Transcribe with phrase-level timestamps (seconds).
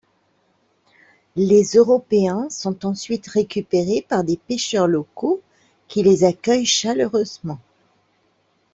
[1.35, 5.43] Les Européens sont ensuite récupérés par des pêcheurs locaux
[5.87, 7.59] qui les accueillent chaleureusement.